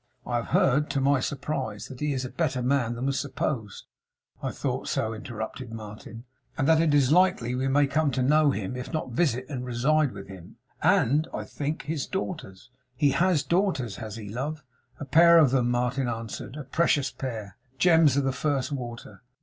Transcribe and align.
'I 0.25 0.35
have 0.37 0.45
heard, 0.47 0.89
to 0.89 0.99
my 0.99 1.19
surprise, 1.19 1.87
that 1.87 1.99
he 1.99 2.11
is 2.11 2.25
a 2.25 2.29
better 2.31 2.63
man 2.63 2.95
than 2.95 3.05
was 3.05 3.19
supposed.' 3.19 3.85
'I 4.41 4.49
thought 4.49 4.87
so,' 4.87 5.13
interrupted 5.13 5.71
Martin. 5.71 6.23
'And 6.57 6.67
that 6.67 6.81
it 6.81 6.95
is 6.95 7.11
likely 7.11 7.53
we 7.53 7.67
may 7.67 7.85
come 7.85 8.09
to 8.13 8.23
know 8.23 8.49
him, 8.49 8.75
if 8.75 8.91
not 8.91 9.09
to 9.09 9.15
visit 9.15 9.45
and 9.47 9.63
reside 9.63 10.11
with 10.11 10.27
him 10.27 10.55
and 10.81 11.27
I 11.35 11.43
think 11.43 11.83
his 11.83 12.07
daughters. 12.07 12.71
He 12.95 13.11
HAS 13.11 13.43
daughters, 13.43 13.97
has 13.97 14.15
he, 14.15 14.27
love?' 14.27 14.63
'A 14.99 15.05
pair 15.05 15.37
of 15.37 15.51
them,' 15.51 15.69
Martin 15.69 16.07
answered. 16.07 16.57
'A 16.57 16.63
precious 16.63 17.11
pair! 17.11 17.57
Gems 17.77 18.17
of 18.17 18.23
the 18.23 18.31
first 18.31 18.71
water! 18.71 19.21